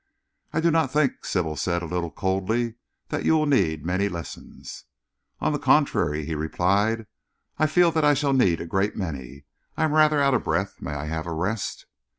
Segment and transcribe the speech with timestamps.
[0.51, 2.73] "I do not think," Sybil said, a little coldly,
[3.09, 4.85] "that you will need many lessons."
[5.39, 7.05] "On the contrary," he replied,
[7.59, 9.45] "I feel that I shall need a great many.
[9.77, 10.81] I am rather out of breath.
[10.81, 11.85] May I have a rest?"